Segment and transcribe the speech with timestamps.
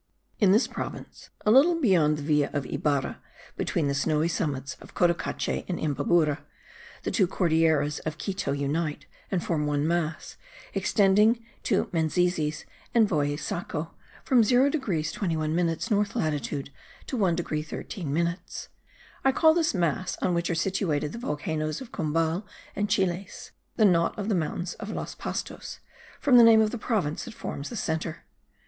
[0.39, 3.21] In this province, a little beyond the villa of Ibarra,
[3.55, 6.39] between the snowy summits of Cotocache and Imbabura,
[7.03, 10.37] the two Cordilleras of Quito unite, and form one mass,
[10.73, 13.91] extending to Meneses and Voisaco,
[14.23, 16.71] from 0 degrees 21 minutes north latitude
[17.05, 18.69] to 1 degree 13 minutes.
[19.23, 22.43] I call this mass, on which are situated the volcanoes of Cumbal
[22.75, 25.77] and Chiles, the knot of the mountains of Los Pastos,
[26.19, 28.23] from the name of the province that forms the centre.